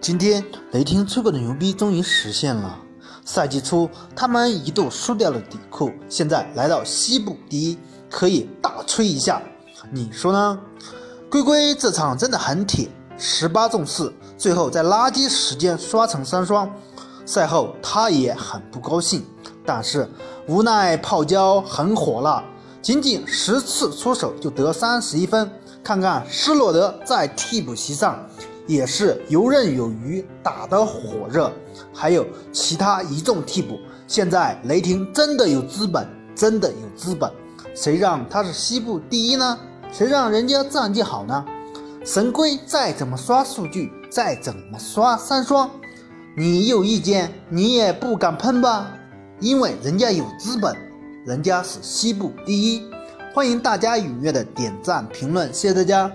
[0.00, 2.78] 今天雷霆吹过的牛逼终于实现了。
[3.24, 7.78] 赛季初他们一度输掉了底库，现在来到西部第一，
[8.10, 9.40] 可以大吹一下。
[9.90, 10.58] 你说呢？
[11.30, 16.70] 龟龟这场真的很铁，十八中四，最后在垃圾时间刷成三双。
[17.24, 19.24] 赛后他也很不高兴，
[19.64, 20.06] 但是
[20.46, 22.44] 无奈泡椒很火辣，
[22.82, 25.50] 仅仅十次出手就得三十一分。
[25.82, 28.18] 看看施罗德在替补席上。
[28.66, 31.52] 也是游刃有余，打得火热，
[31.92, 33.78] 还有其他一众替补。
[34.06, 37.30] 现在雷霆真的有资本，真的有资本，
[37.74, 39.58] 谁让他是西部第一呢？
[39.92, 41.44] 谁让人家战绩好呢？
[42.04, 45.70] 神龟再怎么刷数据，再怎么刷三双，
[46.36, 48.90] 你有意见你也不敢喷吧？
[49.40, 50.74] 因为人家有资本，
[51.26, 52.82] 人家是西部第一。
[53.34, 56.10] 欢迎大家踊跃的点赞评论，谢谢大家。